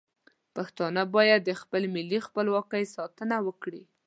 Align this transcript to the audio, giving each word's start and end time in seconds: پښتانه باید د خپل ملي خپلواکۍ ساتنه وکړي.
پښتانه 0.55 1.01
باید 1.15 1.41
د 1.45 1.51
خپل 1.61 1.83
ملي 1.95 2.19
خپلواکۍ 2.27 2.83
ساتنه 2.95 3.37
وکړي. 3.47 3.83